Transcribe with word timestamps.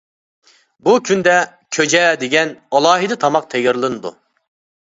بۇ 0.87 0.95
كۈندە 1.09 1.35
«كۆجە» 1.77 2.01
دېگەن 2.23 2.57
ئالاھىدە 2.81 3.19
تاماق 3.25 3.49
تەييارلىنىدۇ. 3.53 4.17